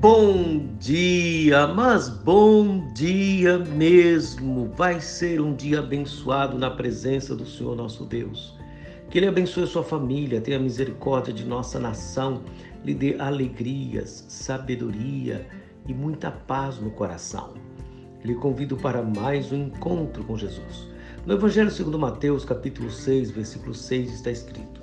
[0.00, 4.72] Bom dia, mas bom dia mesmo.
[4.74, 8.56] Vai ser um dia abençoado na presença do Senhor nosso Deus.
[9.10, 12.40] Que Ele abençoe sua família, tenha misericórdia de nossa nação,
[12.82, 15.46] lhe dê alegrias, sabedoria
[15.86, 17.52] e muita paz no coração.
[18.24, 20.88] Lhe convido para mais um encontro com Jesus.
[21.26, 24.80] No Evangelho segundo Mateus, capítulo 6, versículo 6, está escrito: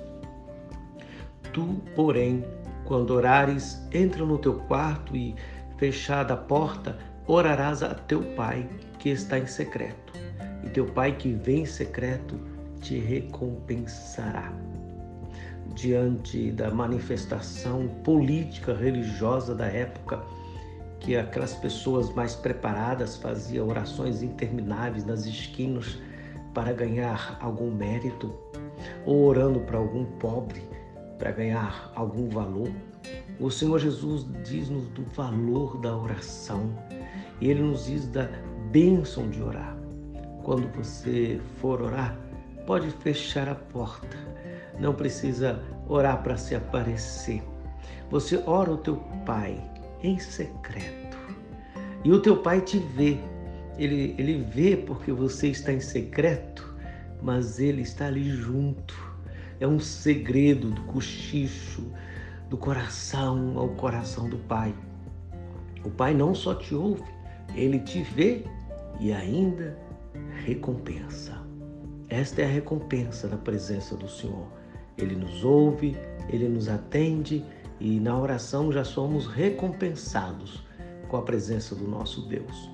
[1.52, 1.64] Tu,
[1.96, 2.44] porém,
[2.88, 5.34] quando orares, entra no teu quarto e,
[5.76, 8.66] fechada a porta, orarás a teu pai
[8.98, 10.14] que está em secreto.
[10.64, 12.40] E teu pai que vem em secreto
[12.80, 14.50] te recompensará.
[15.74, 20.22] Diante da manifestação política religiosa da época,
[20.98, 25.98] que aquelas pessoas mais preparadas faziam orações intermináveis nas esquinas
[26.54, 28.34] para ganhar algum mérito,
[29.04, 30.77] ou orando para algum pobre
[31.18, 32.70] para ganhar algum valor.
[33.40, 36.72] O Senhor Jesus diz-nos do valor da oração
[37.40, 38.28] e Ele nos diz da
[38.70, 39.76] bênção de orar.
[40.42, 42.16] Quando você for orar,
[42.66, 44.16] pode fechar a porta,
[44.78, 47.42] não precisa orar para se aparecer.
[48.10, 48.96] Você ora o teu
[49.26, 49.62] Pai
[50.02, 51.18] em secreto
[52.04, 53.18] e o teu Pai te vê.
[53.78, 56.74] Ele, ele vê porque você está em secreto,
[57.22, 59.07] mas Ele está ali junto
[59.60, 61.84] é um segredo do cochicho,
[62.48, 64.74] do coração ao coração do Pai.
[65.84, 67.02] O Pai não só te ouve,
[67.54, 68.44] ele te vê
[69.00, 69.76] e ainda
[70.44, 71.38] recompensa.
[72.08, 74.46] Esta é a recompensa na presença do Senhor.
[74.96, 75.96] Ele nos ouve,
[76.28, 77.44] ele nos atende
[77.78, 80.64] e na oração já somos recompensados
[81.08, 82.70] com a presença do nosso Deus.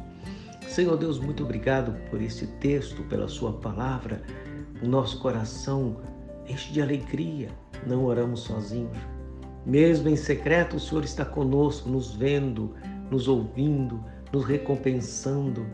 [0.68, 4.22] Senhor Deus, muito obrigado por este texto, pela Sua palavra.
[4.82, 6.00] O nosso coração
[6.48, 7.48] enche de alegria.
[7.86, 8.96] Não oramos sozinhos.
[9.66, 12.74] Mesmo em secreto, o Senhor está conosco, nos vendo,
[13.10, 15.66] nos ouvindo, nos recompensando.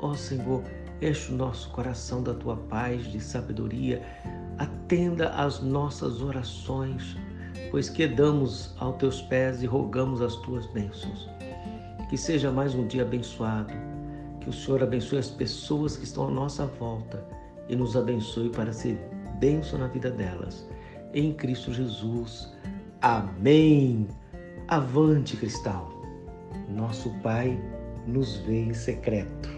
[0.00, 0.62] Ó oh, Senhor,
[1.02, 4.02] enche o nosso coração da tua paz, de sabedoria.
[4.58, 7.16] Atenda às nossas orações,
[7.70, 11.28] pois quedamos aos teus pés e rogamos as tuas bênçãos.
[12.08, 13.72] Que seja mais um dia abençoado.
[14.40, 17.26] Que o Senhor abençoe as pessoas que estão à nossa volta
[17.68, 18.96] e nos abençoe para ser
[19.44, 20.66] bênção na vida delas.
[21.12, 22.50] Em Cristo Jesus.
[23.02, 24.08] Amém.
[24.68, 25.92] Avante, cristal.
[26.70, 27.60] Nosso Pai
[28.06, 29.50] nos vê em secreto.